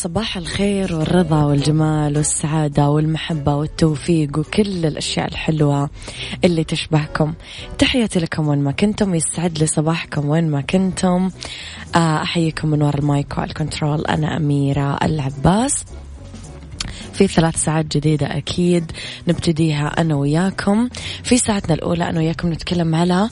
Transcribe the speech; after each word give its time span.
صباح 0.00 0.36
الخير 0.36 0.96
والرضا 0.96 1.44
والجمال 1.44 2.16
والسعادة 2.16 2.90
والمحبة 2.90 3.54
والتوفيق 3.54 4.38
وكل 4.38 4.86
الأشياء 4.86 5.28
الحلوة 5.28 5.90
اللي 6.44 6.64
تشبهكم. 6.64 7.34
تحياتي 7.78 8.18
لكم 8.18 8.48
وين 8.48 8.58
ما 8.58 8.72
كنتم 8.72 9.14
يسعد 9.14 9.58
لي 9.58 9.66
صباحكم 9.66 10.28
وين 10.28 10.50
ما 10.50 10.60
كنتم. 10.60 11.30
آه، 11.94 12.22
أحييكم 12.22 12.68
من 12.68 12.82
وراء 12.82 12.98
ال 12.98 13.08
mic 13.08 13.38
وال 13.38 13.53
control 13.53 14.06
أنا 14.06 14.36
أميرة 14.36 14.98
العباس. 15.02 15.84
في 17.12 17.26
ثلاث 17.28 17.64
ساعات 17.64 17.96
جديدة 17.96 18.36
أكيد 18.36 18.92
نبتديها 19.28 20.00
أنا 20.00 20.14
وياكم. 20.14 20.88
في 21.24 21.38
ساعتنا 21.38 21.74
الأولى 21.74 22.08
أنا 22.08 22.18
وياكم 22.18 22.52
نتكلم 22.52 22.94
على 22.94 23.28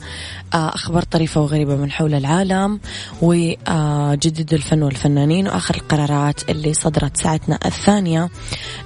آه، 0.53 0.75
أخبار 0.75 1.03
طريفة 1.03 1.41
وغريبة 1.41 1.75
من 1.75 1.91
حول 1.91 2.13
العالم 2.13 2.79
وجديد 3.21 4.53
الفن 4.53 4.83
والفنانين 4.83 5.47
وآخر 5.47 5.75
القرارات 5.75 6.49
اللي 6.49 6.73
صدرت 6.73 7.17
ساعتنا 7.17 7.59
الثانية. 7.65 8.29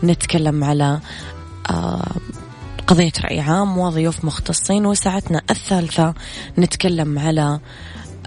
نتكلم 0.03 0.63
على 0.63 0.99
آه، 1.71 2.11
قضية 2.87 3.11
رأي 3.23 3.39
عام 3.39 3.77
وضيوف 3.77 4.25
مختصين 4.25 4.85
وساعتنا 4.85 5.41
الثالثة 5.49 6.13
نتكلم 6.57 7.19
على 7.19 7.59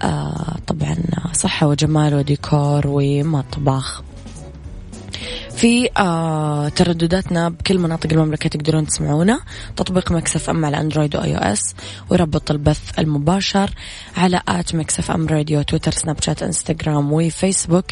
آه 0.01 0.55
طبعا 0.67 0.97
صحة 1.33 1.67
وجمال 1.67 2.15
وديكور 2.15 2.81
ومطبخ. 2.85 4.03
في 5.55 5.89
آه 5.97 6.69
تردداتنا 6.69 7.49
بكل 7.49 7.77
مناطق 7.77 8.13
المملكة 8.13 8.49
تقدرون 8.49 8.87
تسمعونا. 8.87 9.39
تطبيق 9.75 10.11
ميكس 10.11 10.41
اف 10.41 10.49
ام 10.49 10.65
على 10.65 10.79
أندرويد 10.79 11.15
و 11.15 11.37
iOS 11.37 11.75
وربط 12.09 12.51
البث 12.51 12.99
المباشر 12.99 13.69
على 14.17 14.41
at 14.47 14.75
ميكس 14.75 15.04
اف 15.04 15.11
ام 15.11 15.27
راديو 15.27 15.61
تويتر 15.61 15.91
سناب 15.91 16.21
شات 16.21 16.43
إنستغرام 16.43 17.13
وفيسبوك 17.13 17.85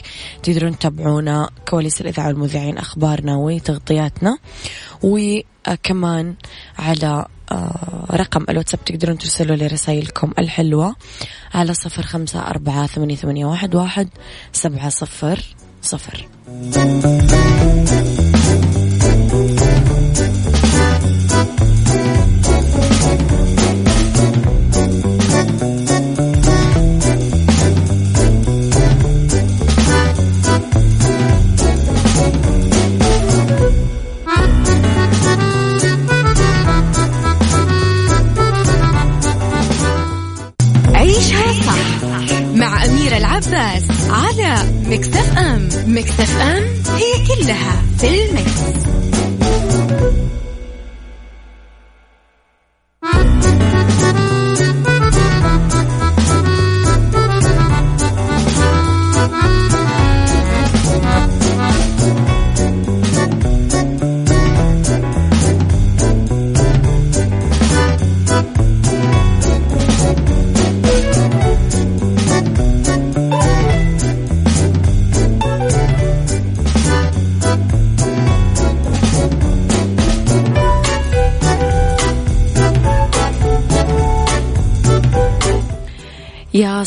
تقدرون 0.44 0.80
تتابعونا 0.80 1.50
كواليس 1.70 2.02
الإذاعة 2.02 2.28
والمذيعين 2.28 2.78
أخبارنا 2.78 3.36
وتغطياتنا 3.36 4.38
وكمان 5.04 6.36
على 6.80 7.26
آه 7.52 8.08
رقم 8.12 8.46
الواتساب 8.50 8.86
تقدرون 8.86 9.18
ترسلوا 9.18 9.56
لي 9.56 9.68
رسائلكم 9.68 10.32
الحلوة 10.40 10.96
على 11.54 11.74
صفر 11.74 12.02
خمسة 12.04 12.40
أربعة 12.48 12.88
ثمانية, 12.88 13.16
ثمانية 13.16 13.46
واحد, 13.46 13.76
واحد 13.76 14.10
سبعة 14.52 14.90
صفر. 14.90 15.56
صفر. 15.86 16.26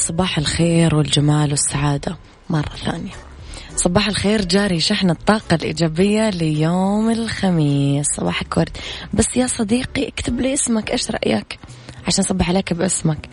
صباح 0.09 0.39
الخير 0.39 0.95
والجمال 0.95 1.51
والسعادة 1.51 2.17
مرة 2.51 2.73
ثانية. 2.85 3.13
صباح 3.77 4.09
الخير 4.09 4.45
جاري 4.45 4.81
شحن 4.81 5.11
الطاقة 5.11 5.55
الإيجابية 5.55 6.31
ليوم 6.31 7.11
الخميس. 7.11 8.07
صباحك 8.17 8.57
ورد 8.57 8.77
بس 9.15 9.37
يا 9.37 9.47
صديقي 9.47 10.09
اكتب 10.09 10.41
لي 10.41 10.55
اسمك 10.55 10.91
إيش 10.91 11.11
رأيك؟ 11.11 11.59
عشان 12.07 12.25
صبح 12.25 12.49
عليك 12.49 12.73
باسمك. 12.73 13.29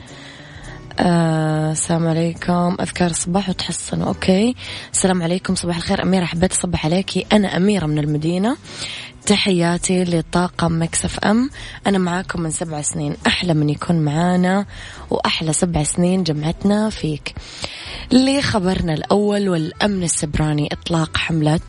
آه 0.99 1.71
السلام 1.71 2.07
عليكم. 2.07 2.77
أذكار 2.81 3.09
الصباح 3.09 3.49
وتحصنوا 3.49 4.07
okay. 4.07 4.55
السلام 4.93 5.23
عليكم. 5.23 5.55
صباح 5.55 5.75
الخير. 5.75 6.03
أميرة 6.03 6.25
حبيت 6.25 6.51
أصبح 6.51 6.85
عليكي. 6.85 7.25
أنا 7.33 7.57
أميرة 7.57 7.85
من 7.85 7.99
المدينة. 7.99 8.57
تحياتي 9.25 10.03
لطاقم 10.03 10.81
ميكس 10.81 11.12
اف 11.12 11.19
ام. 11.19 11.49
أنا 11.87 11.97
معاكم 11.97 12.41
من 12.41 12.51
سبع 12.51 12.81
سنين. 12.81 13.16
أحلى 13.27 13.53
من 13.53 13.69
يكون 13.69 13.95
معانا 13.95 14.66
وأحلى 15.09 15.53
سبع 15.53 15.83
سنين 15.83 16.23
جمعتنا 16.23 16.89
فيك. 16.89 17.35
لخبرنا 18.11 18.93
الأول 18.93 19.49
والأمن 19.49 20.03
السبراني 20.03 20.69
إطلاق 20.72 21.17
حملة 21.17 21.59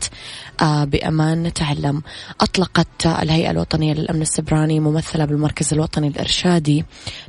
آه، 0.61 0.83
بأمان 0.83 1.43
نتعلم. 1.43 2.01
أطلقت 2.41 3.05
الهيئة 3.05 3.51
الوطنية 3.51 3.93
للأمن 3.93 4.21
السبراني 4.21 4.79
ممثلة 4.79 5.25
بالمركز 5.25 5.73
الوطني 5.73 6.07
الإرشادي 6.07 6.85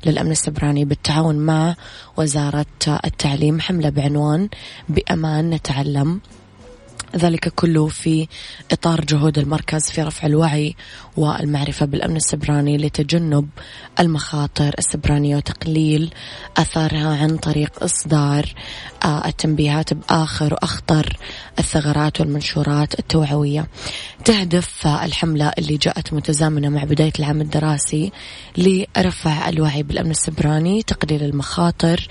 للأمن 0.06 0.30
السبراني 0.30 0.84
بالتعاون 0.84 1.36
مع 1.38 1.74
وزارة 2.16 2.66
التعليم. 3.04 3.60
حملة 3.60 3.88
بعنوان 3.88 4.48
بأمان 4.88 5.50
نتعلم. 5.50 6.20
ذلك 7.16 7.48
كله 7.48 7.88
في 7.88 8.28
إطار 8.72 9.00
جهود 9.00 9.38
المركز 9.38 9.90
في 9.90 10.02
رفع 10.02 10.26
الوعي 10.26 10.76
والمعرفة 11.16 11.86
بالأمن 11.86 12.16
السبراني 12.16 12.76
لتجنب 12.76 13.48
المخاطر 14.00 14.74
السبرانية 14.78 15.36
وتقليل 15.36 16.14
أثارها 16.56 17.16
عن 17.16 17.36
طريق 17.36 17.82
إصدار 17.82 18.54
آه، 19.04 19.28
التنبيهات 19.28 19.94
بآخر 19.94 20.54
وأخطر 20.54 21.16
الثغرات 21.58 22.20
والمنشورات 22.20 22.98
التوعوية. 22.98 23.68
تهدف 24.24 24.86
الحملة 24.86 25.52
اللي 25.58 25.76
جاءت 25.76 26.12
متزامنة 26.12 26.68
مع 26.68 26.84
بداية 26.84 27.12
العام 27.18 27.40
الدراسي 27.40 28.12
لرفع 28.58 29.48
الوعي 29.48 29.82
بالأمن 29.82 30.10
السبراني 30.10 30.82
تقليل 30.82 31.22
المخاطر 31.22 32.08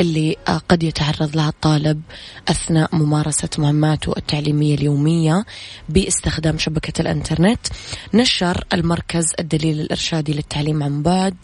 اللي 0.00 0.36
آه، 0.48 0.60
قد 0.68 0.82
يتعرض 0.82 1.36
لها 1.36 1.48
الطالب 1.48 2.02
أثناء 2.48 2.96
ممارسة 2.96 3.48
مهماته 3.58 4.12
التعليمية. 4.16 4.37
اليومية 4.74 5.44
باستخدام 5.88 6.58
شبكة 6.58 7.00
الإنترنت. 7.00 7.66
نشر 8.14 8.64
المركز 8.72 9.24
الدليل 9.38 9.80
الإرشادي 9.80 10.32
للتعليم 10.32 10.82
عن 10.82 11.02
بعد 11.02 11.34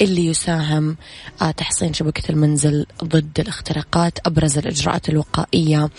اللي 0.00 0.26
يساهم 0.26 0.96
آه، 1.42 1.50
تحصين 1.50 1.92
شبكة 1.92 2.30
المنزل 2.30 2.86
ضد 3.04 3.40
الاختراقات 3.40 4.18
أبرز 4.26 4.58
الإجراءات 4.58 5.08
الوقائية 5.08 5.90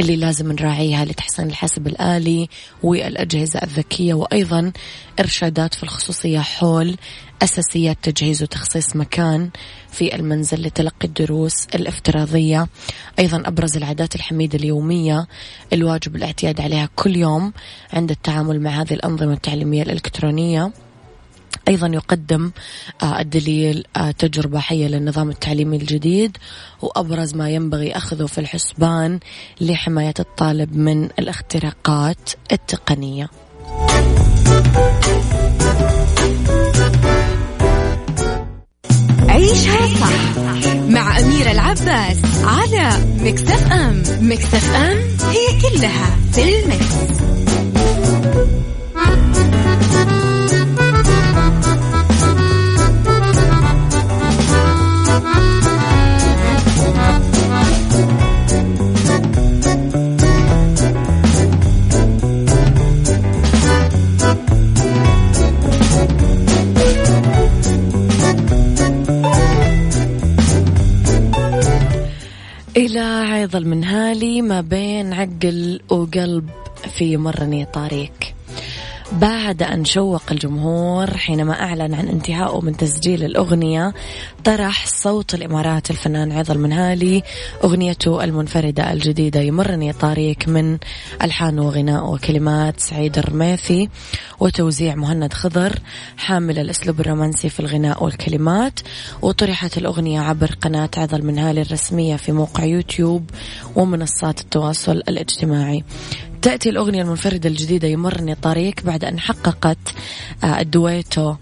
اللي 0.00 0.16
لازم 0.16 0.52
نراعيها 0.52 1.04
لتحسين 1.04 1.46
الحاسب 1.46 1.86
الآلي 1.86 2.48
والأجهزة 2.82 3.62
الذكية 3.62 4.14
وأيضا 4.14 4.72
إرشادات 5.20 5.74
في 5.74 5.82
الخصوصية 5.82 6.38
حول 6.40 6.96
أساسيات 7.42 7.96
تجهيز 8.02 8.42
وتخصيص 8.42 8.96
مكان 8.96 9.50
في 9.90 10.14
المنزل 10.14 10.62
لتلقي 10.62 11.08
الدروس 11.08 11.66
الافتراضية. 11.74 12.68
أيضا 13.18 13.42
أبرز 13.46 13.76
العادات 13.76 14.14
الحميدة 14.14 14.58
اليومية 14.58 15.26
الواجب 15.72 16.16
الاعتياد 16.16 16.60
عليها 16.60 16.88
كل 16.96 17.16
يوم 17.16 17.52
عند 17.92 18.10
التعامل 18.10 18.60
مع 18.60 18.70
هذه 18.70 18.94
الأنظمة 18.94 19.32
التعليمية 19.32 19.82
الإلكترونية. 19.82 20.72
أيضا 21.68 21.86
يقدم 21.86 22.50
آه، 23.02 23.20
الدليل 23.20 23.84
آه، 23.96 24.10
تجربة 24.10 24.58
حية 24.58 24.86
للنظام 24.86 25.30
التعليمي 25.30 25.76
الجديد 25.76 26.36
وأبرز 26.82 27.34
ما 27.34 27.50
ينبغي 27.50 27.92
أخذه 27.96 28.26
في 28.26 28.38
الحسبان 28.38 29.20
لحماية 29.60 30.14
الطالب 30.18 30.76
من 30.76 31.04
الاختراقات 31.04 32.30
التقنية. 32.52 33.28
عيشها 39.28 39.86
صح 40.00 40.38
مع 40.88 41.18
أميرة 41.18 41.50
العباس 41.50 42.16
على 42.44 42.90
مكتف 43.20 43.72
أم 43.72 44.02
مكتف 44.20 44.74
أم 44.74 44.98
هي 45.30 45.60
كلها 45.60 46.16
في 46.32 46.42
المكس. 46.42 47.16
وقلب 76.06 76.50
في 76.98 77.16
مرني 77.16 77.64
طريق. 77.64 78.35
بعد 79.20 79.62
أن 79.62 79.84
شوق 79.84 80.22
الجمهور 80.30 81.16
حينما 81.16 81.62
أعلن 81.62 81.94
عن 81.94 82.08
انتهائه 82.08 82.60
من 82.60 82.76
تسجيل 82.76 83.24
الأغنية 83.24 83.94
طرح 84.44 84.86
صوت 84.86 85.34
الإمارات 85.34 85.90
الفنان 85.90 86.32
عيض 86.32 86.50
المنهالي 86.50 87.22
أغنيته 87.64 88.24
المنفردة 88.24 88.92
الجديدة 88.92 89.40
يمرني 89.40 89.92
طريق 89.92 90.36
من 90.48 90.78
ألحان 91.22 91.58
وغناء 91.58 92.12
وكلمات 92.12 92.80
سعيد 92.80 93.18
الرميثي 93.18 93.88
وتوزيع 94.40 94.94
مهند 94.94 95.32
خضر 95.32 95.78
حامل 96.16 96.58
الأسلوب 96.58 97.00
الرومانسي 97.00 97.48
في 97.48 97.60
الغناء 97.60 98.04
والكلمات. 98.04 98.80
وطرحت 99.22 99.78
الأغنية 99.78 100.20
عبر 100.20 100.54
قناة 100.60 100.90
عيض 100.96 101.14
المنهالي 101.14 101.62
الرسمية 101.62 102.16
في 102.16 102.32
موقع 102.32 102.64
يوتيوب 102.64 103.30
ومنصات 103.76 104.40
التواصل 104.40 104.92
الاجتماعي. 104.92 105.84
تأتي 106.46 106.68
الأغنية 106.68 107.02
المنفردة 107.02 107.48
الجديدة 107.48 107.88
يمرني 107.88 108.34
طريق 108.34 108.74
بعد 108.84 109.04
أن 109.04 109.20
حققت 109.20 109.78
آه، 110.44 110.60
الدويتو 110.60 111.34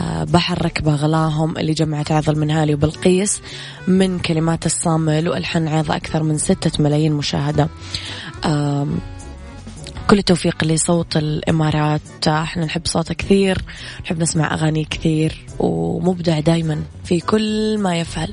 آه، 0.00 0.24
بحر 0.24 0.64
ركبة 0.64 0.94
غلاهم 0.94 1.58
اللي 1.58 1.72
جمعت 1.72 2.12
عيض 2.12 2.30
المنهالي 2.30 2.74
وبلقيس 2.74 3.42
من 3.88 4.18
كلمات 4.18 4.66
الصامل 4.66 5.28
وألحان 5.28 5.68
عيض 5.68 5.92
أكثر 5.92 6.22
من 6.22 6.38
ستة 6.38 6.82
ملايين 6.82 7.12
مشاهدة. 7.12 7.68
كل 10.10 10.18
التوفيق 10.18 10.64
لصوت 10.64 11.16
الإمارات. 11.16 12.28
إحنا 12.28 12.64
نحب 12.64 12.82
صوته 12.84 13.14
كثير 13.14 13.58
نحب 14.04 14.20
نسمع 14.20 14.54
أغاني 14.54 14.84
كثير 14.84 15.46
ومبدع 15.58 16.40
دايما 16.40 16.82
في 17.04 17.20
كل 17.20 17.78
ما 17.78 18.00
يفعل. 18.00 18.32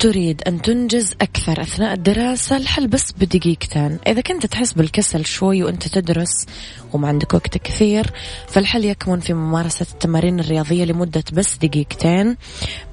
تريد 0.00 0.42
أن 0.46 0.62
تنجز 0.62 1.14
أكثر 1.20 1.62
أثناء 1.62 1.92
الدراسة؟ 1.94 2.56
الحل 2.56 2.88
بس 2.88 3.12
بدقيقتين 3.12 3.98
إذا 4.06 4.20
كنت 4.20 4.46
تحس 4.46 4.72
بالكسل 4.72 5.24
شوي 5.24 5.62
وأنت 5.62 5.88
تدرس 5.88 6.46
وما 6.92 7.08
عندك 7.08 7.34
وقت 7.34 7.58
كثير 7.58 8.10
فالحل 8.48 8.84
يكمن 8.84 9.20
في 9.20 9.34
ممارسة 9.34 9.86
التمارين 9.92 10.40
الرياضية 10.40 10.84
لمدة 10.84 11.24
بس 11.32 11.56
دقيقتين 11.56 12.36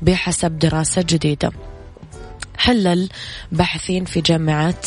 بحسب 0.01 0.59
دراسة 0.59 1.01
جديدة 1.01 1.51
حلل 2.57 3.09
باحثين 3.51 4.05
في 4.05 4.21
جامعة 4.21 4.81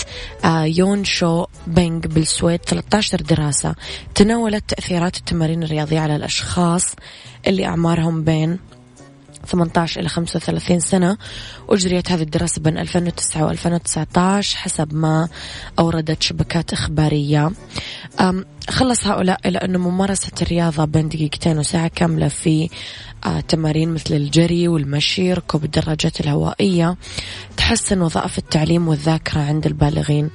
آه، 0.44 0.64
يون 0.64 1.04
شو 1.04 1.46
بينغ 1.66 2.00
بالسويد 2.00 2.60
13 2.60 3.20
دراسة 3.20 3.74
تناولت 4.14 4.64
تأثيرات 4.68 5.16
التمارين 5.16 5.62
الرياضية 5.62 6.00
على 6.00 6.16
الأشخاص 6.16 6.94
اللي 7.46 7.64
أعمارهم 7.64 8.24
بين 8.24 8.58
18 9.46 10.00
إلى 10.00 10.08
35 10.08 10.80
سنة 10.80 11.16
أجريت 11.68 12.12
هذه 12.12 12.22
الدراسة 12.22 12.62
بين 12.62 12.78
2009 12.78 13.46
و 13.46 13.50
2019 13.50 14.56
حسب 14.58 14.94
ما 14.94 15.28
أوردت 15.78 16.22
شبكات 16.22 16.72
إخبارية. 16.72 17.50
خلص 18.68 19.06
هؤلاء 19.06 19.40
إلى 19.46 19.58
أن 19.58 19.76
ممارسة 19.76 20.32
الرياضة 20.42 20.84
بين 20.84 21.08
دقيقتين 21.08 21.58
وساعة 21.58 21.88
كاملة 21.88 22.28
في 22.28 22.68
آه، 23.24 23.40
تمارين 23.40 23.94
مثل 23.94 24.14
الجري 24.14 24.68
والمشي 24.68 25.32
ركوب 25.32 25.64
الدراجات 25.64 26.20
الهوائية. 26.20 26.96
تحسن 27.56 28.00
وظائف 28.00 28.38
التعليم 28.38 28.88
والذاكرة 28.88 29.40
عند 29.40 29.66
البالغين. 29.66 30.30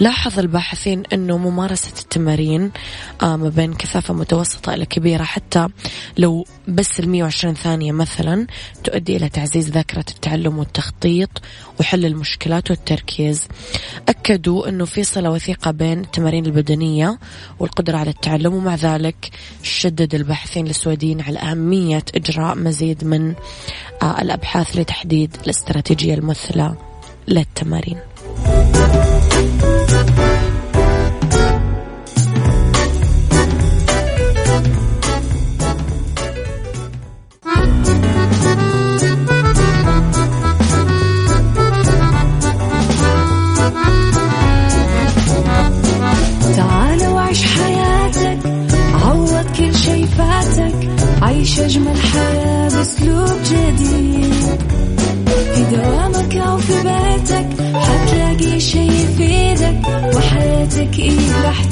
لاحظ 0.00 0.38
الباحثين 0.38 1.02
أنه 1.12 1.38
ممارسة 1.38 1.92
التمارين 2.02 2.70
آه، 3.22 3.36
ما 3.36 3.48
بين 3.48 3.74
كثافة 3.74 4.14
متوسطة 4.14 4.74
إلى 4.74 4.86
كبيرة 4.86 5.22
حتى 5.22 5.68
لو 6.18 6.44
بس 6.68 7.00
ال 7.00 7.08
120 7.08 7.54
ثانية 7.54 7.92
مثلا 7.92 8.46
تؤدي 8.84 9.16
إلى 9.16 9.28
تعزيز 9.28 9.70
ذاكرة 9.70 10.04
التعلم 10.10 10.58
والتخطيط 10.58 11.30
وحل 11.80 12.06
المشكلات 12.06 12.70
والتركيز. 12.70 13.48
أكدوا 14.08 14.68
أنه 14.68 14.84
في 14.84 15.04
صلة 15.04 15.30
وثيقة 15.30 15.70
بين 15.70 16.00
التمارين 16.00 16.46
البدنية 16.46 17.18
والقدرة 17.74 17.96
على 17.96 18.10
التعلم 18.10 18.54
ومع 18.54 18.74
ذلك 18.74 19.30
شدد 19.62 20.14
الباحثين 20.14 20.66
السويديين 20.66 21.20
على 21.20 21.38
أهمية 21.38 22.04
إجراء 22.14 22.54
مزيد 22.54 23.04
من 23.04 23.34
آه، 24.02 24.22
الأبحاث 24.22 24.76
لتحديد 24.76 25.36
الاستراتيجية 25.44 26.14
المثلى 26.14 26.74
للتمارين. 27.28 27.98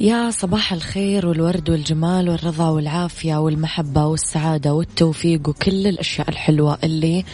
يا 0.00 0.30
صباح 0.30 0.72
الخير 0.72 1.26
والورد 1.26 1.70
والجمال 1.70 2.28
والرضا 2.28 2.68
والعافية 2.68 3.36
والمحبة 3.36 4.06
والسعادة 4.06 4.74
والتوفيق 4.74 5.48
وكل 5.48 5.86
الأشياء 5.86 6.28
الحلوة 6.28 6.78
اللي 6.84 7.24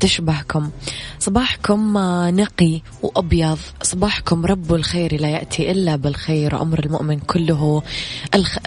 تشبهكم. 0.00 0.70
صباحكم 1.18 1.98
نقي 2.28 2.80
وأبيض. 3.02 3.58
صباحكم 3.82 4.46
رب 4.46 4.74
الخير 4.74 5.20
لا 5.20 5.28
يأتي 5.28 5.70
إلا 5.70 5.96
بالخير. 5.96 6.62
أمر 6.62 6.78
المؤمن 6.84 7.18
كله 7.18 7.82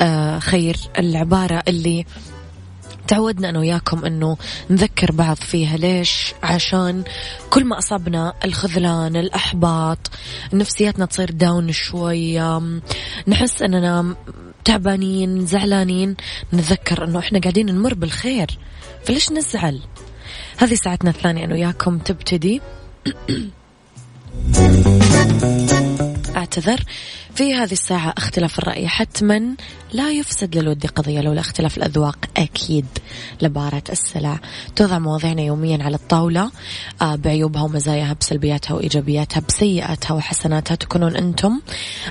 الخير 0.01 0.77
العبارة 1.00 1.63
اللي 1.67 2.05
تعودنا 3.12 3.50
أنا 3.50 3.60
وياكم 3.60 4.06
أنه 4.06 4.38
نذكر 4.70 5.12
بعض 5.12 5.38
فيها. 5.38 5.77
ليش؟ 5.77 6.34
عشان 6.44 7.03
كل 7.50 7.65
ما 7.65 7.77
أصابنا 7.77 8.34
الخذلان 8.46 9.15
الأحباط 9.15 10.12
نفسياتنا 10.53 11.06
تصير 11.06 11.32
داون 11.32 11.72
شوية 11.72 12.62
نحس 13.27 13.62
أننا 13.62 14.15
تعبانين 14.65 15.46
زعلانين 15.46 16.15
نتذكر 16.53 17.03
أنه 17.03 17.20
إحنا 17.20 17.39
قاعدين 17.39 17.65
نمر 17.65 17.94
بالخير. 17.94 18.60
فليش 19.06 19.32
نزعل؟ 19.32 19.80
هذه 20.58 20.74
ساعتنا 20.74 21.10
الثانية 21.10 21.46
أنا 21.46 21.53
وياكم 21.53 21.98
تبتدي. 21.98 22.62
أعتذر. 26.36 26.84
في 27.36 27.54
هذه 27.54 27.72
الساعة 27.72 28.14
اختلاف 28.18 28.60
الرأي 28.60 28.88
حتما 28.88 29.56
لا 29.94 30.12
يفسد 30.12 30.58
للود 30.58 30.86
قضية 30.86 31.22
لولا 31.22 31.40
اختلاف 31.40 31.78
الأذواق. 31.78 32.18
أكيد 32.38 32.86
لبارة 33.42 33.84
السلع. 33.90 34.40
توضع 34.76 35.00
مواضيعنا 35.00 35.42
يوميا 35.42 35.84
على 35.84 35.96
الطاولة. 35.96 36.52
آه، 37.02 37.16
بعيوبها 37.16 37.62
ومزاياها 37.62 38.14
بسلبياتها 38.14 38.74
وإيجابياتها 38.74 39.42
بسيئاتها 39.50 40.14
وحسناتها 40.14 40.76
تكونون 40.76 41.16
أنتم 41.16 41.62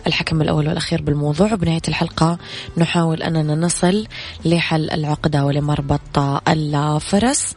الحكم 0.07 0.43
الأول 0.43 0.69
والأخير 0.69 1.03
بالموضوع. 1.03 1.53
وبنهاية 1.53 1.83
الحلقة 1.89 2.39
نحاول 2.77 3.23
أننا 3.23 3.55
نصل 3.55 4.07
لحل 4.45 4.91
العقدة 4.91 5.45
ولمربط 5.45 6.19
الفرس. 6.49 7.55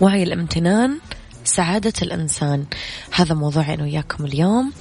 وعي 0.00 0.22
الامتنان 0.22 0.98
سعادة 1.44 1.92
الإنسان. 2.02 2.64
هذا 3.14 3.34
موضوعنا 3.34 3.82
وياكم 3.82 4.24
اليوم. 4.24 4.72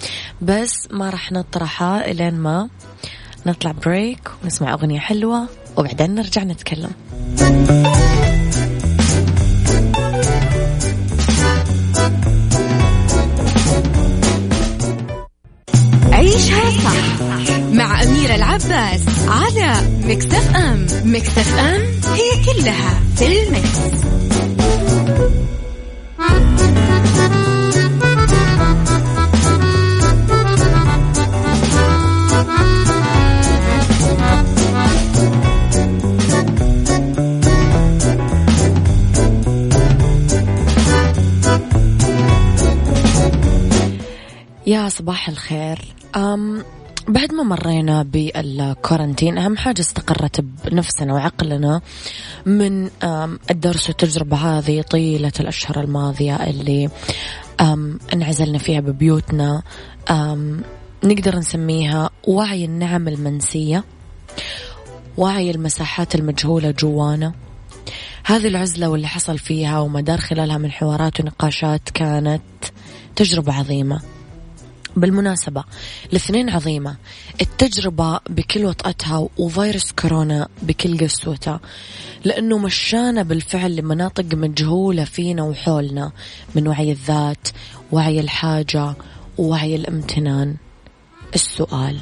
بس 0.41 0.87
ما 0.91 1.09
راح 1.09 1.31
نطرحه 1.31 1.99
إلين 1.99 2.33
ما 2.33 2.69
نطلع 3.45 3.71
بريك 3.71 4.29
ونسمع 4.43 4.73
أغنية 4.73 4.99
حلوة 4.99 5.47
وبعدين 5.77 6.15
نرجع 6.15 6.43
نتكلم. 6.43 6.91
عيشها 16.11 16.71
صح 16.83 17.21
مع 17.73 18.03
أميرة 18.03 18.35
العباس 18.35 19.01
على 19.27 19.73
مكتف 20.03 20.55
أم. 20.55 20.87
مكتف 21.03 21.59
أم 21.59 21.81
هي 22.13 22.45
كلها 22.45 22.99
في 23.15 23.43
المكس. 23.43 24.30
صباح 45.01 45.29
الخير. 45.29 45.95
أم 46.15 46.63
بعد 47.07 47.33
ما 47.33 47.43
مرينا 47.43 48.03
بالكورنتين 48.03 49.37
أهم 49.37 49.57
حاجة 49.57 49.81
استقرت 49.81 50.41
بنفسنا 50.41 51.13
وعقلنا 51.13 51.81
من 52.45 52.89
الدرس 53.51 53.87
والتجربة 53.87 54.37
هذه 54.37 54.81
طيلة 54.81 55.31
الأشهر 55.39 55.81
الماضية 55.81 56.35
اللي 56.35 56.89
انعزلنا 58.13 58.57
فيها 58.57 58.79
ببيوتنا. 58.79 59.61
نقدر 61.03 61.35
نسميها 61.35 62.09
وعي 62.27 62.65
النعم 62.65 63.07
المنسية 63.07 63.83
وعي 65.17 65.51
المساحات 65.51 66.15
المجهولة 66.15 66.71
جوانا. 66.71 67.33
هذه 68.25 68.47
العزلة 68.47 68.89
واللي 68.89 69.07
حصل 69.07 69.37
فيها 69.37 69.79
ومدار 69.79 70.17
خلالها 70.17 70.57
من 70.57 70.71
حوارات 70.71 71.19
ونقاشات 71.19 71.89
كانت 71.89 72.41
تجربة 73.15 73.53
عظيمة. 73.53 74.01
بالمناسبة 74.95 75.63
الاثنين 76.09 76.49
عظيمة. 76.49 76.95
التجربة 77.41 78.19
بكل 78.29 78.65
وطأتها 78.65 79.29
وفيروس 79.37 79.91
كورونا 79.91 80.47
بكل 80.61 80.97
قسوته 80.97 81.59
لأنه 82.23 82.57
مشانا 82.57 83.23
بالفعل 83.23 83.75
لمناطق 83.75 84.25
مجهولة 84.35 85.03
فينا 85.03 85.43
وحولنا 85.43 86.11
من 86.55 86.67
وعي 86.67 86.91
الذات 86.91 87.47
وعي 87.91 88.19
الحاجة 88.19 88.93
ووعي 89.37 89.75
الامتنان. 89.75 90.55
السؤال 91.35 91.99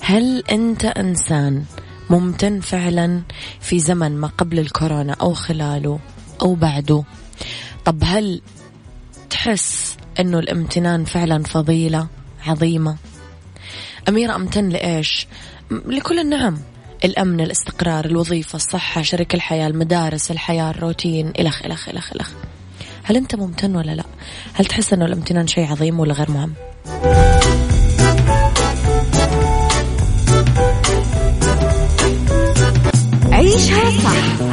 هل 0.00 0.42
أنت 0.50 0.84
إنسان 0.84 1.64
ممتن 2.10 2.60
فعلا 2.60 3.22
في 3.60 3.78
زمن 3.78 4.16
ما 4.16 4.28
قبل 4.28 4.58
الكورونا 4.58 5.12
أو 5.12 5.34
خلاله 5.34 5.98
أو 6.42 6.54
بعده؟ 6.54 7.04
طب 7.84 8.02
هل 8.04 8.42
تحس 9.30 9.96
أنه 10.20 10.38
الامتنان 10.38 11.04
فعلا 11.04 11.42
فضيلة 11.42 12.06
عظيمة. 12.46 12.96
أميرة 14.08 14.36
أمتن 14.36 14.68
لإيش؟ 14.68 15.26
لكل 15.70 16.18
النعم. 16.18 16.58
الأمن 17.04 17.40
الاستقرار 17.40 18.04
الوظيفة 18.04 18.56
الصحة 18.56 19.02
شريك 19.02 19.34
الحياة 19.34 19.66
المدارس 19.66 20.30
الحياة 20.30 20.70
الروتين 20.70 21.32
إلخ 21.38 21.64
إلخ 21.64 21.88
إلخ 21.88 22.12
إلخ 22.12 22.30
هل 23.02 23.16
أنت 23.16 23.34
ممتن 23.34 23.76
ولا 23.76 23.92
لا؟ 23.92 24.04
هل 24.54 24.64
تحس 24.64 24.92
أنه 24.92 25.04
الامتنان 25.04 25.46
شيء 25.46 25.70
عظيم 25.70 26.00
ولا 26.00 26.14
غير 26.14 26.30
مهم؟ 26.30 26.52
عيشها 33.32 33.90
صح. 33.90 34.45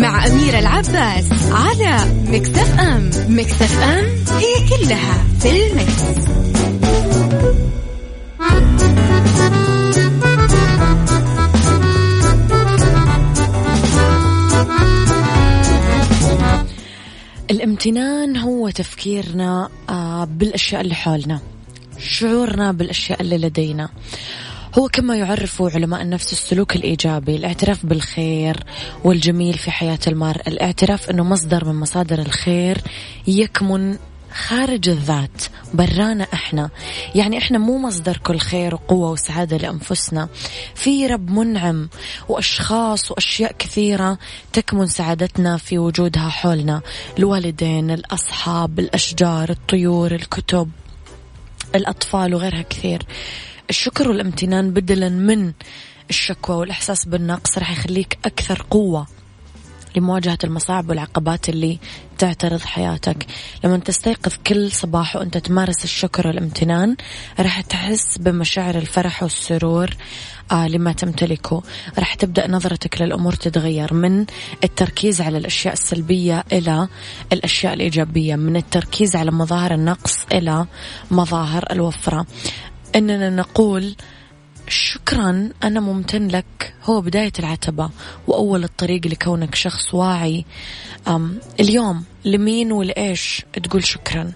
مع 0.00 0.26
أميرة 0.26 0.58
العباس 0.58 1.28
على 1.52 1.98
مكتف 2.28 2.80
أم 2.80 3.10
مكتف 3.28 3.82
أم 3.82 4.04
هي 4.38 4.68
كلها 4.68 5.24
في 5.40 5.66
المكس. 5.66 6.30
الامتنان 17.50 18.36
هو 18.36 18.70
تفكيرنا 18.70 19.68
آه، 19.88 20.24
بالأشياء 20.24 20.80
اللي 20.80 20.94
حولنا 20.94 21.40
شعورنا 21.98 22.72
بالأشياء 22.72 23.20
اللي 23.20 23.38
لدينا 23.38 23.88
هو 24.78 24.88
كما 24.88 25.16
يعرف 25.16 25.62
علماء 25.62 26.02
النفس 26.02 26.32
السلوك 26.32 26.76
الإيجابي 26.76 27.36
الاعتراف 27.36 27.86
بالخير 27.86 28.64
والجميل 29.04 29.54
في 29.54 29.70
حياة 29.70 29.98
المرء. 30.06 30.48
الاعتراف 30.48 31.10
أنه 31.10 31.24
مصدر 31.24 31.64
من 31.64 31.80
مصادر 31.80 32.18
الخير 32.18 32.78
يكمن 33.26 33.98
خارج 34.32 34.88
الذات 34.88 35.42
برانا 35.74 36.26
إحنا. 36.34 36.70
يعني 37.14 37.38
إحنا 37.38 37.58
مو 37.58 37.78
مصدر 37.78 38.16
كل 38.16 38.38
خير 38.38 38.74
وقوة 38.74 39.10
وسعادة 39.10 39.56
لأنفسنا. 39.56 40.28
في 40.74 41.06
رب 41.06 41.30
منعم 41.30 41.88
وأشخاص 42.28 43.10
وأشياء 43.10 43.52
كثيرة 43.58 44.18
تكمن 44.52 44.86
سعادتنا 44.86 45.56
في 45.56 45.78
وجودها 45.78 46.28
حولنا. 46.28 46.80
الوالدين 47.18 47.90
الأصحاب 47.90 48.78
الأشجار 48.78 49.50
الطيور 49.50 50.12
الكتب 50.12 50.70
الأطفال 51.74 52.34
وغيرها 52.34 52.62
كثير. 52.62 53.02
الشكر 53.70 54.08
والامتنان 54.08 54.70
بدلا 54.70 55.08
من 55.08 55.52
الشكوى 56.10 56.56
والإحساس 56.56 57.04
بالنقص 57.04 57.58
راح 57.58 57.70
يخليك 57.70 58.18
أكثر 58.24 58.66
قوة 58.70 59.06
لمواجهة 59.96 60.38
المصاعب 60.44 60.88
والعقبات 60.88 61.48
اللي 61.48 61.78
تعترض 62.18 62.60
حياتك. 62.60 63.26
لما 63.64 63.78
تستيقظ 63.78 64.32
كل 64.46 64.72
صباح 64.72 65.16
وأنت 65.16 65.38
تمارس 65.38 65.84
الشكر 65.84 66.26
والامتنان 66.26 66.96
راح 67.40 67.60
تحس 67.60 68.18
بمشاعر 68.18 68.74
الفرح 68.78 69.22
والسرور 69.22 69.96
آه 70.52 70.68
لما 70.68 70.92
تمتلكه. 70.92 71.62
راح 71.98 72.14
تبدأ 72.14 72.50
نظرتك 72.50 73.02
للأمور 73.02 73.32
تتغير 73.32 73.94
من 73.94 74.26
التركيز 74.64 75.20
على 75.20 75.38
الأشياء 75.38 75.74
السلبية 75.74 76.44
إلى 76.52 76.88
الأشياء 77.32 77.74
الإيجابية 77.74 78.36
من 78.36 78.56
التركيز 78.56 79.16
على 79.16 79.30
مظاهر 79.30 79.74
النقص 79.74 80.16
إلى 80.32 80.66
مظاهر 81.10 81.64
الوفرة. 81.70 82.26
إننا 82.96 83.30
نقول 83.30 83.96
شكرا 84.68 85.48
أنا 85.62 85.80
ممتن 85.80 86.28
لك. 86.28 86.74
هو 86.84 87.00
بداية 87.00 87.32
العتبة 87.38 87.90
وأول 88.26 88.64
الطريق 88.64 89.06
لكونك 89.06 89.54
شخص 89.54 89.94
واعي. 89.94 90.44
اليوم 91.60 92.04
لمين 92.24 92.72
ولإيش 92.72 93.42
تقول 93.62 93.84
شكرا؟ 93.84 94.32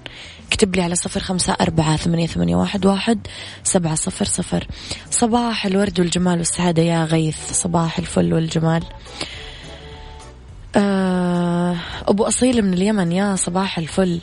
اكتب 0.49 0.76
لي 0.76 0.82
على 0.82 0.94
صفر 0.94 1.20
خمسة 1.20 1.56
أربعة 1.61 1.96
ثمانية, 1.96 2.26
ثمانية 2.26 2.56
واحد, 2.56 2.87
واحد 2.87 3.26
سبعة 3.64 3.94
صفر 3.94 4.25
صفر. 4.25 4.66
صباح 5.11 5.66
الورد 5.66 6.00
والجمال 6.00 6.38
والسعادة 6.38 6.82
يا 6.82 7.04
غيث. 7.04 7.52
صباح 7.52 7.99
الفل 7.99 8.34
والجمال. 8.34 8.82
أه 10.76 11.76
أبو 12.06 12.25
أصيل 12.25 12.62
من 12.62 12.75
اليمن. 12.75 13.12
يا 13.12 13.37
صباح 13.37 13.78
الفل. 13.78 14.20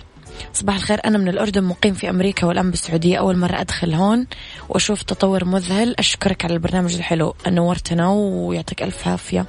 صباح 0.54 0.76
الخير. 0.76 1.00
أنا 1.06 1.18
من 1.18 1.28
الأردن 1.28 1.64
مقيم 1.64 1.94
في 1.94 2.10
أمريكا 2.10 2.48
والآن 2.48 2.72
بالسعودية. 2.72 3.18
أول 3.18 3.38
مرة 3.38 3.62
أدخل 3.62 3.94
هون 3.94 4.28
وأشوف 4.70 5.04
تطور 5.04 5.46
مذهل. 5.46 5.96
أشكرك 6.00 6.46
على 6.46 6.54
البرنامج 6.54 6.96
الحلو. 6.96 7.36
نورتنا 7.48 8.10
ويعطيك 8.10 8.84
ألف 8.84 9.08
عافية 9.08 9.46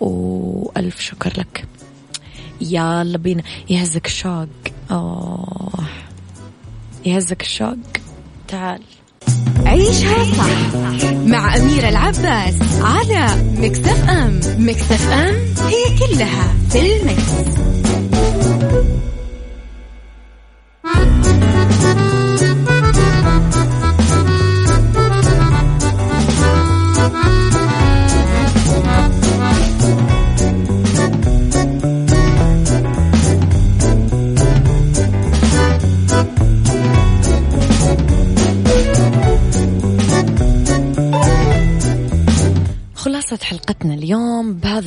وألف 0.00 1.00
شكر 1.00 1.32
لك. 1.38 1.64
يلا 2.60 3.18
بينا. 3.18 3.42
يهزك 3.70 4.06
الشوق. 4.06 4.48
أوه 4.90 5.88
يهزك 7.06 7.42
الشوق. 7.42 7.76
تعال. 8.48 8.82
عيشها 9.66 10.24
صح 10.24 10.74
مع 11.14 11.56
أميرة 11.56 11.88
العباس 11.88 12.54
على 12.80 13.26
مكتف 13.58 14.08
أم. 14.08 14.40
مكتف 14.58 15.08
أم 15.10 15.34
هي 15.68 15.98
كلها 15.98 16.54
في 16.70 16.96
المكس. 16.96 17.32
خلاصة 20.92 21.02
حلقتنا 21.02 21.32
اليوم 21.32 21.40
بهذه 21.40 22.11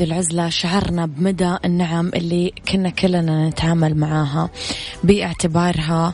العزلة 0.05 0.49
شعرنا 0.49 1.05
بمدى 1.05 1.55
النعم 1.65 2.07
اللي 2.07 2.53
كنا 2.71 2.89
كلنا 2.89 3.49
نتعامل 3.49 3.97
معاها 3.97 4.49
باعتبارها 5.03 6.13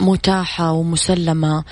متاحة 0.00 0.72
ومسلمة 0.72 1.64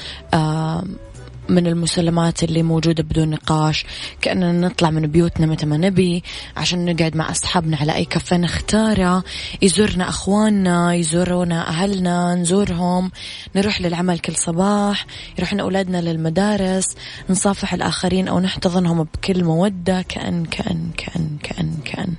من 1.48 1.66
المسلمات 1.66 2.44
اللي 2.44 2.62
موجودة 2.62 3.02
بدون 3.02 3.30
نقاش 3.30 3.86
كأننا 4.20 4.52
نطلع 4.52 4.90
من 4.90 5.06
بيوتنا 5.06 5.46
متى 5.46 5.66
ما 5.66 5.76
نبي 5.76 6.22
عشان 6.56 6.84
نقعد 6.84 7.16
مع 7.16 7.30
أصحابنا 7.30 7.76
على 7.76 7.94
أي 7.94 8.04
كافيه 8.04 8.36
نختاره 8.36 9.24
يزورنا 9.62 10.08
أخواننا 10.08 10.94
يزورونا 10.94 11.68
أهلنا 11.68 12.34
نزورهم 12.34 13.10
نروح 13.56 13.80
للعمل 13.80 14.18
كل 14.18 14.36
صباح 14.36 15.06
يروحون 15.38 15.60
أولادنا 15.60 16.00
للمدارس 16.00 16.88
نصافح 17.30 17.74
الآخرين 17.74 18.28
أو 18.28 18.40
نحتضنهم 18.40 19.02
بكل 19.02 19.44
مودة 19.44 20.02
كأن 20.02 20.44
كأن 20.44 20.90
كأن 20.96 21.38
كأن 21.42 21.74
كأن. 21.84 22.14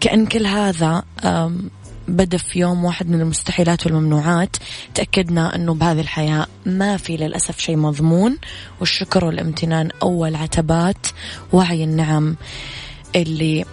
كأن 0.00 0.26
كل 0.26 0.46
هذا 0.46 1.02
بدا 2.08 2.38
في 2.38 2.58
يوم 2.58 2.84
واحد 2.84 3.08
من 3.08 3.20
المستحيلات 3.20 3.86
والممنوعات. 3.86 4.56
تأكدنا 4.94 5.54
أنه 5.54 5.74
بهذه 5.74 6.00
الحياة 6.00 6.46
ما 6.66 6.96
في 6.96 7.16
للأسف 7.16 7.58
شيء 7.58 7.76
مضمون 7.76 8.38
والشكر 8.80 9.24
والامتنان 9.24 9.90
أول 10.02 10.36
عتبات 10.36 11.06
وعي 11.52 11.84
النعم 11.84 12.36
اللي 13.16 13.64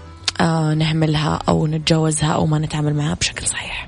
آه 0.41 0.73
نهملها 0.73 1.39
أو 1.49 1.67
نتجاوزها 1.67 2.31
أو 2.33 2.45
ما 2.45 2.59
نتعامل 2.59 2.95
معها 2.95 3.13
بشكل 3.13 3.47
صحيح. 3.47 3.87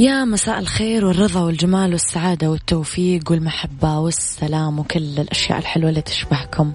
يا 0.00 0.24
مساء 0.24 0.58
الخير 0.58 1.04
والرضا 1.04 1.42
والجمال 1.42 1.92
والسعادة 1.92 2.50
والتوفيق 2.50 3.30
والمحبة 3.30 3.98
والسلام 3.98 4.78
وكل 4.78 5.18
الأشياء 5.18 5.58
الحلوة 5.58 5.90
اللي 5.90 6.02
تشبهكم. 6.02 6.72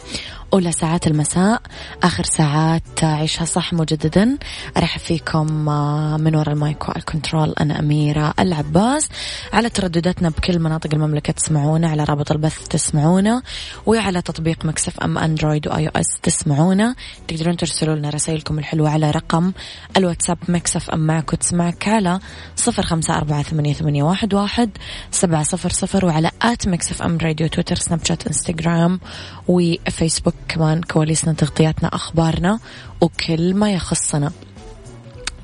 أولى 0.53 0.71
ساعات 0.71 1.07
المساء 1.07 1.61
آخر 2.03 2.23
ساعات 2.23 3.03
عيشها 3.03 3.45
صح 3.45 3.73
مجددا. 3.73 4.37
أرحب 4.77 4.99
فيكم 4.99 5.69
آه، 5.69 6.17
من 6.17 6.35
وراء 6.35 6.53
ال 6.53 6.62
mic 6.62 6.89
وال 6.89 7.03
control 7.03 7.53
أنا 7.59 7.79
أميرة 7.79 8.33
العباس. 8.39 9.09
على 9.53 9.69
تردداتنا 9.69 10.29
بكل 10.29 10.59
مناطق 10.59 10.89
المملكة 10.93 11.33
تسمعونا 11.33 11.89
على 11.89 12.03
رابط 12.03 12.31
البث 12.31 12.67
تسمعونا 12.67 13.41
وعلى 13.85 14.21
تطبيق 14.21 14.65
ميكس 14.65 14.92
اف 14.92 14.99
ام 14.99 15.17
أندرويد 15.17 15.67
و 15.67 15.87
iOS 15.87 16.19
تسمعونا. 16.23 16.95
تقدرون 17.27 17.57
ترسلوا 17.57 17.95
لنا 17.95 18.09
رسائلكم 18.09 18.59
الحلوة 18.59 18.89
على 18.89 19.11
رقم 19.11 19.51
الواتساب 19.97 20.37
ميكس 20.47 20.81
اف 20.81 20.89
ام 20.89 20.99
معك 20.99 21.33
وتسمعك 21.33 21.87
على 21.87 22.19
صفر 22.55 22.83
خمسة 22.83 23.17
أربعة 23.17 23.43
ثمانية, 23.43 24.03
واحد 24.03 24.69
سبعة 25.11 25.43
صفر 25.43 25.69
صفر 25.69 26.05
وعلى 26.05 26.31
at 26.41 26.67
ميكس 26.67 26.94
اف 26.94 27.01
ام 27.01 27.17
راديو 27.17 27.47
تويتر 27.47 27.75
سناب 27.75 28.05
شات 28.05 28.27
إنستغرام 28.27 28.99
وفيسبوك. 29.47 30.35
كمان 30.47 30.81
كواليسنا 30.81 31.33
تغطياتنا 31.33 31.87
أخبارنا 31.95 32.59
وكل 33.01 33.53
ما 33.53 33.71
يخصنا. 33.71 34.31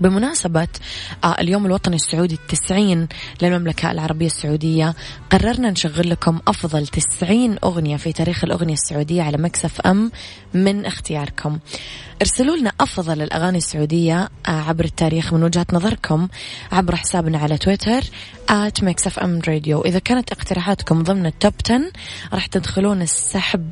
بمناسبة 0.01 0.67
آه، 1.23 1.41
اليوم 1.41 1.65
الوطني 1.65 1.95
السعودي 1.95 2.35
التسعين 2.35 3.07
للمملكة 3.41 3.91
العربية 3.91 4.25
السعودية 4.25 4.95
قررنا 5.29 5.69
نشغل 5.69 6.09
لكم 6.09 6.39
أفضل 6.47 6.87
تسعين 6.87 7.57
أغنية 7.63 7.97
في 7.97 8.13
تاريخ 8.13 8.43
الأغنية 8.43 8.73
السعودية 8.73 9.23
على 9.23 9.37
ميكس 9.37 9.73
اف 9.73 9.81
ام 9.81 10.11
من 10.53 10.85
اختياركم. 10.85 11.59
ارسلوا 12.21 12.55
لنا 12.55 12.71
أفضل 12.79 13.21
الأغاني 13.21 13.57
السعودية 13.57 14.29
آه، 14.47 14.51
عبر 14.51 14.85
التاريخ 14.85 15.33
من 15.33 15.43
وجهة 15.43 15.65
نظركم 15.73 16.27
عبر 16.71 16.95
حسابنا 16.95 17.37
على 17.37 17.57
تويتر 17.57 18.01
at 18.49 18.83
ميكس 18.83 19.12
اف 19.12 19.19
ام 19.19 19.41
راديو 19.47 19.81
إذا 19.81 19.99
كانت 19.99 20.31
اقتراحاتكم 20.31 21.03
ضمن 21.03 21.25
ال 21.25 21.32
top 21.32 21.53
10 21.65 21.81
راح 22.33 22.45
تدخلون 22.45 23.01
السحب 23.01 23.71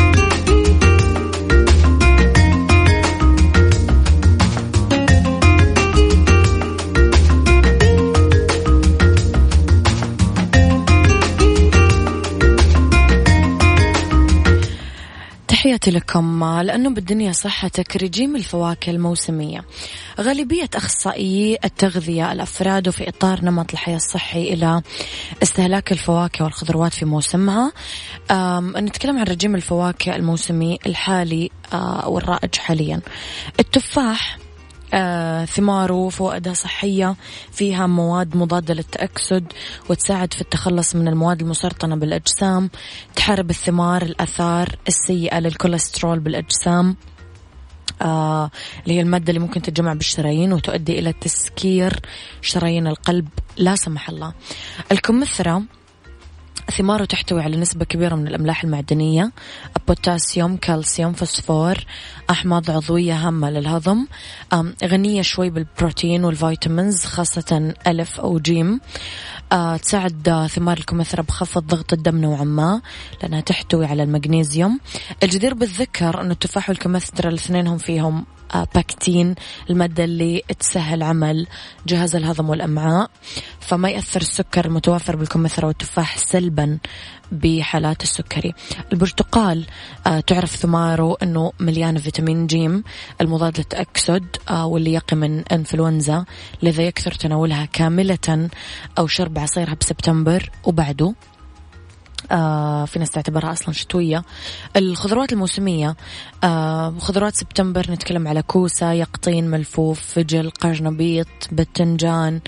تحياتي 15.61 15.91
لكم. 15.91 16.43
لأنه 16.61 16.89
بالدنيا 16.89 17.31
صحتك 17.31 18.03
رجيم 18.03 18.35
الفواكه 18.35 18.89
الموسمية. 18.89 19.65
غالبية 20.19 20.69
أخصائيي 20.75 21.57
التغذية 21.65 22.31
الأفراد 22.31 22.89
في 22.89 23.09
إطار 23.09 23.45
نمط 23.45 23.71
الحياة 23.71 23.95
الصحي 23.95 24.53
إلى 24.53 24.81
استهلاك 25.43 25.91
الفواكه 25.91 26.43
والخضروات 26.43 26.93
في 26.93 27.05
موسمها. 27.05 27.71
نتكلم 28.75 29.17
عن 29.19 29.23
رجيم 29.23 29.55
الفواكه 29.55 30.15
الموسمي 30.15 30.79
الحالي 30.85 31.49
آه، 31.73 32.09
والرائج 32.09 32.55
حاليا. 32.55 33.01
التفاح 33.59 34.37
ثماره 35.45 36.09
فوائدها 36.09 36.53
صحية 36.53 37.15
فيها 37.51 37.87
مواد 37.87 38.37
مضادة 38.37 38.73
للتأكسد 38.73 39.53
وتساعد 39.89 40.33
في 40.33 40.41
التخلص 40.41 40.95
من 40.95 41.07
المواد 41.07 41.41
المسرطنة 41.41 41.95
بالأجسام 41.95 42.69
تحارب 43.15 43.49
الثمار 43.49 44.01
الأثار 44.01 44.75
السيئة 44.87 45.39
للكوليسترول 45.39 46.19
بالأجسام 46.19 46.95
آه 48.01 48.51
اللي 48.83 48.95
هي 48.95 49.01
المادة 49.01 49.29
اللي 49.29 49.39
ممكن 49.39 49.61
تتجمع 49.61 49.93
بالشرايين 49.93 50.53
وتؤدي 50.53 50.99
إلى 50.99 51.13
تسكير 51.13 51.99
شرايين 52.41 52.87
القلب. 52.87 53.27
لا 53.57 53.75
سمح 53.75 54.09
الله. 54.09 54.33
الكمثرى 54.91 55.61
ثماره 56.69 57.05
تحتوي 57.05 57.41
على 57.41 57.57
نسبة 57.57 57.85
كبيرة 57.85 58.15
من 58.15 58.27
الأملاح 58.27 58.63
المعدنية 58.63 59.31
بوتاسيوم 59.87 60.57
كالسيوم 60.57 61.13
فوسفور 61.13 61.77
أحماض 62.29 62.71
عضوية 62.71 63.13
هامة 63.13 63.49
للهضم 63.49 64.07
غنية 64.83 65.21
شوي 65.21 65.49
بالبروتين 65.49 66.25
وال 66.25 66.41
vitamins 66.41 67.05
خاصة 67.05 67.73
ألف 67.87 68.19
أو 68.19 68.39
جيم. 68.39 68.79
تساعد 69.81 70.47
ثمار 70.49 70.77
الكمثرى 70.77 71.23
بخفض 71.23 71.67
ضغط 71.67 71.93
الدم 71.93 72.17
نوعا 72.17 72.43
ما 72.43 72.81
لأنها 73.21 73.41
تحتوي 73.41 73.85
على 73.85 74.03
المغنيسيوم 74.03 74.79
الجدير 75.23 75.53
بالذكر 75.53 76.21
أن 76.21 76.31
التفاح 76.31 76.69
والكمثرى 76.69 77.29
الاثنين 77.29 77.67
هم 77.67 77.77
فيهم 77.77 78.25
بكتين 78.75 79.35
المادة 79.69 80.03
اللي 80.03 80.43
تسهل 80.59 81.03
عمل 81.03 81.47
جهاز 81.87 82.15
الهضم 82.15 82.49
والأمعاء. 82.49 83.09
فما 83.59 83.89
يأثر 83.89 84.21
السكر 84.21 84.65
المتوفر 84.65 85.15
بالكمثرى 85.15 85.67
والتفاح 85.67 86.17
سلبا 86.17 86.77
بحالات 87.31 88.03
السكري. 88.03 88.53
البرتقال 88.93 89.65
آه 90.07 90.19
تعرف 90.19 90.55
ثماره 90.55 91.17
أنه 91.23 91.51
مليان 91.59 91.97
فيتامين 91.97 92.47
جيم 92.47 92.83
المضاد 93.21 93.57
للتأكسد 93.57 94.25
آه 94.49 94.65
واللي 94.65 94.93
يقي 94.93 95.15
من 95.15 95.43
إنفلونزا 95.47 96.25
لذا 96.63 96.83
يكثر 96.83 97.11
تناولها 97.11 97.65
كاملة 97.65 98.49
أو 98.97 99.07
شرب 99.07 99.39
عصيرها 99.39 99.73
بسبتمبر 99.73 100.49
وبعده. 100.63 101.13
في 102.85 102.99
ناس 102.99 103.09
تعتبرها 103.09 103.51
أصلا 103.51 103.73
شتوية. 103.73 104.23
الخضروات 104.75 105.33
الموسمية 105.33 105.95
آه 106.43 106.93
خضروات 106.99 107.35
سبتمبر 107.35 107.91
نتكلم 107.91 108.27
على 108.27 108.41
كوسة 108.41 108.91
يقطين 108.91 109.47
ملفوف 109.49 109.99
فجل 109.99 110.49
قرنبيط 110.49 111.27
باذنجان 111.51 112.39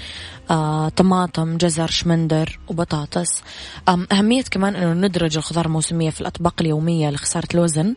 آه، 0.51 0.89
طماطم 0.89 1.57
جزر 1.57 1.87
شمندر 1.87 2.59
وبطاطس. 2.67 3.41
أهمية 4.11 4.43
كمان 4.43 4.75
أنه 4.75 5.07
ندرج 5.07 5.37
الخضار 5.37 5.65
الموسمية 5.65 6.09
في 6.09 6.21
الأطباق 6.21 6.53
اليومية 6.61 7.09
لخسارة 7.09 7.47
الوزن. 7.53 7.95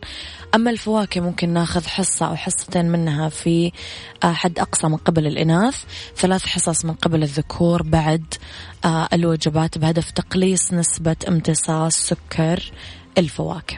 أما 0.55 0.71
الفواكه 0.71 1.21
ممكن 1.21 1.49
ناخذ 1.49 1.87
حصة 1.87 2.27
أو 2.27 2.35
حصتين 2.35 2.89
منها 2.89 3.29
في 3.29 3.71
آه، 4.23 4.31
حد 4.31 4.59
أقصى 4.59 4.87
من 4.87 4.97
قبل 4.97 5.27
الإناث. 5.27 5.83
ثلاث 6.15 6.45
حصص 6.45 6.85
من 6.85 6.93
قبل 6.93 7.23
الذكور 7.23 7.83
بعد 7.83 8.33
آه، 8.85 9.07
الوجبات 9.13 9.77
بهدف 9.77 10.11
تقليص 10.11 10.73
نسبة 10.73 11.15
امتصاص 11.27 11.95
سكر 11.95 12.71
الفواكه. 13.17 13.77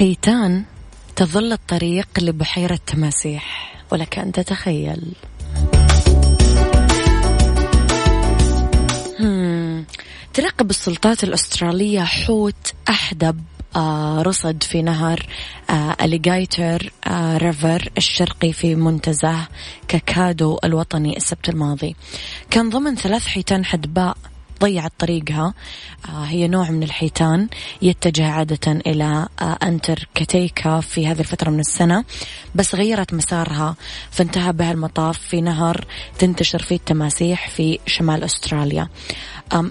حيتان 0.00 0.64
تظل 1.16 1.52
الطريق 1.52 2.08
لبحيرة 2.18 2.80
تماسيح. 2.86 3.74
ولك 3.92 4.18
أن 4.18 4.32
تتخيل. 4.32 5.02
تراقب 10.34 10.70
السلطات 10.70 11.24
الأسترالية 11.24 12.00
حوت 12.00 12.74
أحدب 12.88 13.44
آه 13.76 14.22
رصد 14.22 14.62
في 14.62 14.82
نهر 14.82 15.26
آه 15.70 15.96
أليغايتر 16.00 16.92
آه 17.06 17.36
ريفر 17.36 17.88
الشرقي 17.98 18.52
في 18.52 18.74
منتزه 18.74 19.48
كاكادو 19.88 20.58
الوطني 20.64 21.16
السبت 21.16 21.48
الماضي. 21.48 21.96
كان 22.50 22.70
ضمن 22.70 22.94
ثلاث 22.94 23.26
حيتان 23.26 23.64
حدباء 23.64 24.16
ضيعت 24.60 24.92
طريقها. 24.98 25.54
آه، 26.08 26.24
هي 26.24 26.48
نوع 26.48 26.70
من 26.70 26.82
الحيتان 26.82 27.48
يتجه 27.82 28.26
عادة 28.26 28.72
إلى 28.72 29.28
آه، 29.40 29.58
أنتركتيكا 29.62 30.80
في 30.80 31.06
هذه 31.06 31.20
الفترة 31.20 31.50
من 31.50 31.60
السنة 31.60 32.04
بس 32.54 32.74
غيرت 32.74 33.14
مسارها. 33.14 33.76
فانتهى 34.10 34.52
بها 34.52 34.72
المطاف 34.72 35.18
في 35.18 35.40
نهر 35.40 35.84
تنتشر 36.18 36.62
فيه 36.62 36.76
التماسيح 36.76 37.48
في 37.48 37.78
شمال 37.86 38.24
أستراليا. 38.24 38.88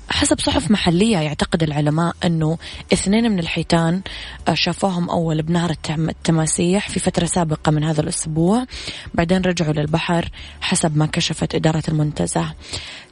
حسب 0.09 0.39
صحف 0.39 0.71
محلية 0.71 1.17
يعتقد 1.17 1.63
العلماء 1.63 2.15
أنه 2.25 2.57
اثنين 2.93 3.31
من 3.31 3.39
الحيتان 3.39 4.01
آه، 4.47 4.53
شافوهم 4.53 5.09
أول 5.09 5.41
بنهر 5.41 5.75
التماسيح 5.89 6.89
في 6.89 6.99
فترة 6.99 7.25
سابقة 7.25 7.71
من 7.71 7.83
هذا 7.83 8.01
الأسبوع. 8.01 8.65
بعدين 9.13 9.41
رجعوا 9.41 9.73
للبحر 9.73 10.29
حسب 10.61 10.97
ما 10.97 11.05
كشفت 11.05 11.55
إدارة 11.55 11.83
المنتزه. 11.87 12.53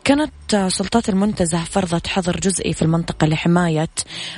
كانت 0.08 0.54
آه، 0.54 0.70
سلطات 0.70 1.10
المنتزه 1.10 1.64
فرضت 1.64 2.08
حظر 2.08 2.40
جزئي 2.40 2.74
في 2.74 2.82
المنطقة 2.82 3.28
لحماية 3.28 3.90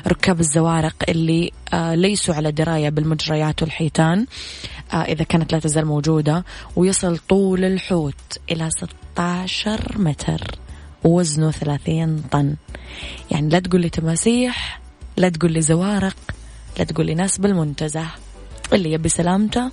ركاب 0.07 0.39
الزوارق 0.39 0.95
اللي 1.09 1.51
آه، 1.73 1.95
ليسوا 1.95 2.35
على 2.35 2.51
دراية 2.51 2.89
بالمجريات 2.89 3.61
والحيتان 3.61 4.25
إذا 4.93 5.23
كانت 5.23 5.53
لا 5.53 5.59
تزال 5.59 5.85
موجودة 5.85 6.45
ويصل 6.75 7.17
طول 7.17 7.65
الحوت 7.65 8.39
إلى 8.51 8.69
16 8.69 9.97
متر 9.97 10.59
ووزنه 11.03 11.51
ثلاثين 11.51 12.23
طن. 12.31 12.55
يعني 13.31 13.49
لا 13.49 13.59
تقول 13.59 13.81
لي 13.81 13.89
تماسيح 13.89 14.81
لا 15.17 15.29
تقول 15.29 15.51
لي 15.51 15.61
زوارق 15.61 16.17
لا 16.79 16.83
تقول 16.83 17.05
لي 17.05 17.15
ناس 17.15 17.37
بالمنتزه. 17.37 18.05
اللي 18.73 18.91
يبي 18.91 19.09
سلامته 19.09 19.71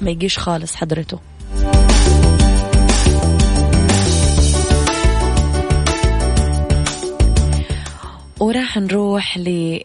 ما 0.00 0.10
يجيش 0.10 0.38
خالص 0.38 0.76
حضرته. 0.76 1.31
وراح 8.42 8.76
نروح 8.78 9.38
ل 9.38 9.78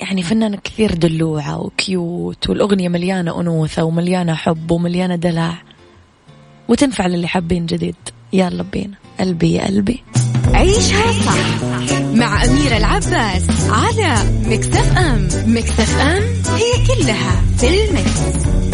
يعني 0.00 0.22
فنانة 0.22 0.56
كثير 0.64 0.94
دلوعة 0.94 1.58
وكيوت 1.60 2.50
والأغنية 2.50 2.88
مليانة 2.88 3.40
أنوثة 3.40 3.84
ومليانة 3.84 4.34
حب 4.34 4.70
ومليانة 4.70 5.16
دلع. 5.16 5.54
وتنفع 6.68 7.06
للي 7.06 7.28
حابين 7.28 7.66
جديد. 7.66 7.94
يلا 8.32 8.62
بينا. 8.62 8.94
قلبي 9.20 9.52
يا 9.52 9.66
قلبي. 9.66 10.02
عيشها 10.54 11.12
صح 11.12 11.64
مع 12.14 12.44
أميرة 12.44 12.76
العباس 12.76 13.70
على 13.70 14.14
مكتف 14.46 14.98
أم. 14.98 15.28
مكتف 15.46 16.00
أم 16.00 16.22
هي 16.54 16.86
كلها 16.86 17.42
في 17.58 17.84
المكس. 17.84 18.65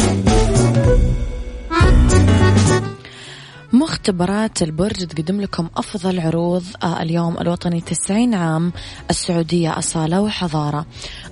مختبرات 3.82 4.62
البرج 4.62 5.06
تقدم 5.06 5.40
لكم 5.40 5.68
أفضل 5.76 6.20
عروض 6.20 6.64
آه، 6.82 7.02
اليوم 7.02 7.38
الوطني 7.38 7.80
90 7.80 8.34
عام 8.34 8.72
السعودية 9.10 9.78
أصالة 9.78 10.20
وحضارة. 10.20 10.86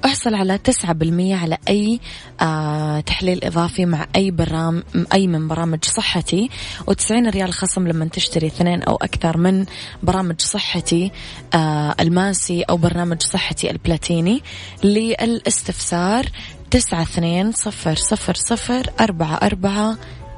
احصل 0.05 0.35
على 0.35 0.59
9% 0.59 1.35
على 1.35 1.59
أي 1.69 2.01
آه، 2.41 3.01
تحليل 3.01 3.45
إضافي 3.45 3.87
مع 3.87 4.07
أي 4.17 4.31
برام 4.31 4.83
أي 5.15 5.27
من 5.27 5.49
برامج 5.49 5.85
صحتي. 5.85 6.51
و90 6.91 7.11
ريال 7.11 7.53
خصم 7.53 7.89
لما 7.89 8.05
تشتري 8.05 8.47
اثنين 8.47 8.83
أو 8.83 8.97
أكثر 8.97 9.37
من 9.37 9.67
برامج 10.03 10.41
صحتي 10.41 11.13
آه، 11.55 11.95
الماسي 12.01 12.63
أو 12.63 12.77
برنامج 12.77 13.23
صحتي 13.23 13.71
البلاتيني. 13.71 14.43
للاستفسار 14.85 16.27
تسعة 16.71 17.03
اثنين 17.03 17.53
صفر 17.53 17.95
صفر 17.95 18.35
صفر 18.35 18.91
أربعة 19.01 19.35
أربعة 19.35 19.97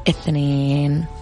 اثنين. 0.08 1.21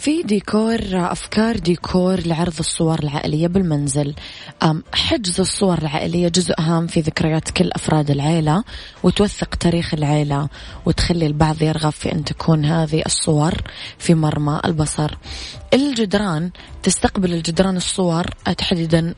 في 0.00 0.22
ديكور 0.22 0.80
أفكار 0.92 1.56
ديكور 1.58 2.20
لعرض 2.26 2.58
الصور 2.58 2.98
العائلية 2.98 3.46
بالمنزل. 3.46 4.14
حجز 4.94 5.40
الصور 5.40 5.78
العائلية 5.78 6.28
جزء 6.28 6.54
هام 6.58 6.86
في 6.86 7.00
ذكريات 7.00 7.50
كل 7.50 7.70
أفراد 7.72 8.10
العيلة 8.10 8.64
وتوثق 9.02 9.54
تاريخ 9.54 9.94
العيلة 9.94 10.48
وتخلي 10.86 11.26
البعض 11.26 11.62
يرغب 11.62 11.92
في 11.92 12.12
أن 12.12 12.24
تكون 12.24 12.64
هذه 12.64 13.02
الصور 13.06 13.54
في 13.98 14.14
مرمى 14.14 14.60
البصر. 14.64 15.10
الجدران 15.74 16.50
تستقبل 16.82 17.34
الجدران 17.34 17.76
الصور 17.76 18.26
تحديدا 18.58 19.14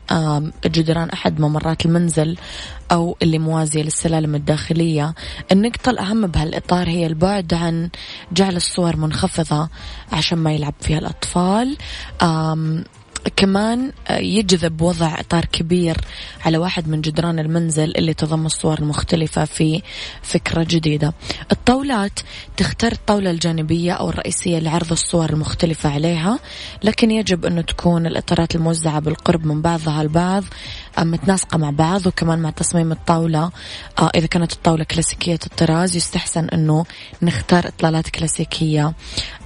جدران 0.65 1.09
أحد 1.09 1.39
ممرات 1.39 1.85
المنزل 1.85 2.37
أو 2.91 3.17
اللي 3.21 3.39
موازية 3.39 3.83
للسلالم 3.83 4.35
الداخلية. 4.35 5.13
النقطة 5.51 5.89
الأهم 5.89 6.27
بهالإطار 6.27 6.89
هي 6.89 7.05
البعد 7.05 7.53
عن 7.53 7.89
جعل 8.31 8.55
الصور 8.55 8.97
منخفضة 8.97 9.69
عشان 10.11 10.37
ما 10.37 10.53
يلعب 10.53 10.73
فيها 10.81 10.99
الأطفال. 10.99 11.77
كمان 13.35 13.91
آه، 14.07 14.17
يجذب 14.17 14.81
وضع 14.81 15.19
إطار 15.19 15.45
كبير 15.45 15.97
على 16.45 16.57
واحد 16.57 16.87
من 16.87 17.01
جدران 17.01 17.39
المنزل 17.39 17.97
اللي 17.97 18.13
تضم 18.13 18.45
الصور 18.45 18.79
المختلفة 18.79 19.45
في 19.45 19.81
فكرة 20.21 20.63
جديدة. 20.63 21.13
الطاولات 21.51 22.19
تختار 22.57 22.91
الطاولة 22.91 23.31
الجانبية 23.31 23.91
أو 23.91 24.09
الرئيسية 24.09 24.59
لعرض 24.59 24.91
الصور 24.91 25.29
المختلفة 25.29 25.89
عليها 25.89 26.39
لكن 26.83 27.11
يجب 27.11 27.45
أنه 27.45 27.61
تكون 27.61 28.07
الإطارات 28.07 28.55
الموزعة 28.55 28.99
بالقرب 28.99 29.45
من 29.45 29.61
بعضها 29.61 30.01
البعض 30.01 30.43
آه، 30.97 31.03
متناسقة 31.03 31.57
مع 31.57 31.69
بعض 31.69 32.07
وكمان 32.07 32.39
مع 32.39 32.49
تصميم 32.49 32.91
الطاولة. 32.91 33.51
آه، 33.99 34.11
إذا 34.15 34.27
كانت 34.27 34.53
الطاولة 34.53 34.83
كلاسيكية 34.83 35.39
الطراز 35.45 35.95
يستحسن 35.95 36.45
أنه 36.49 36.85
نختار 37.21 37.67
إطلالات 37.67 38.09
كلاسيكية. 38.09 38.93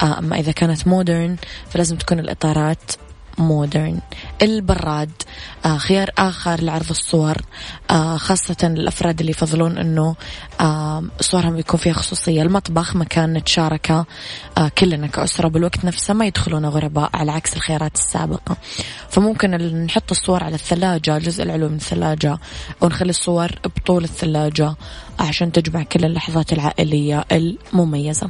أما 0.01 0.39
إذا 0.39 0.51
كانت 0.51 0.87
مودرن 0.87 1.35
فلازم 1.69 1.97
تكون 1.97 2.19
الإطارات 2.19 2.91
مودرن 3.37 3.99
البراد 4.41 5.11
آه 5.65 5.77
خيار 5.77 6.09
آخر 6.17 6.61
لعرض 6.61 6.89
الصور 6.89 7.37
آه 7.91 8.17
خاصة 8.17 8.57
الأفراد 8.63 9.19
اللي 9.19 9.31
يفضلون 9.31 9.77
أنه 9.77 10.15
آه 10.61 11.03
صورهم 11.21 11.57
يكون 11.57 11.79
فيها 11.79 11.93
خصوصية. 11.93 12.41
المطبخ 12.41 12.95
مكان 12.95 13.33
نتشاركه 13.33 14.05
آه 14.57 14.71
كلنا 14.77 15.07
كأسرة 15.07 15.47
بالوقت 15.47 15.85
نفسه 15.85 16.13
ما 16.13 16.25
يدخلون 16.25 16.65
غرباء 16.65 17.09
على 17.13 17.31
عكس 17.31 17.55
الخيارات 17.55 17.95
السابقة. 17.95 18.57
فممكن 19.09 19.51
نحط 19.85 20.11
الصور 20.11 20.43
على 20.43 20.55
الثلاجة 20.55 21.17
الجزء 21.17 21.43
العلوي 21.43 21.69
من 21.69 21.75
الثلاجة 21.75 22.37
ونخلي 22.81 23.09
الصور 23.09 23.51
بطول 23.65 24.03
الثلاجة 24.03 24.75
عشان 25.19 25.51
تجمع 25.51 25.83
كل 25.83 26.05
اللحظات 26.05 26.53
العائلية 26.53 27.25
المميزة. 27.31 28.29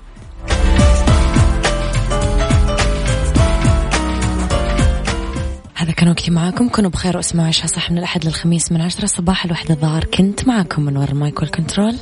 هذا 5.88 5.95
كان 5.95 6.10
وقتي 6.10 6.32
معاكم. 6.32 6.69
كونوا 6.69 6.89
بخير 6.89 7.17
واسمعوا 7.17 7.47
عشاء 7.47 7.67
صح 7.67 7.91
من 7.91 7.97
الأحد 7.97 8.26
للخميس 8.26 8.71
من 8.71 8.82
عشرة. 8.82 9.06
صباح 9.06 9.45
الوحدة 9.45 9.73
الظهر 9.73 10.04
كنت 10.04 10.47
معاكم 10.47 10.82
من 10.82 10.97
وراء 10.97 11.12
المايك 11.12 11.41
والكنترول. 11.41 11.95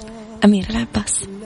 أمير 0.46 0.68
العباس. 0.70 1.26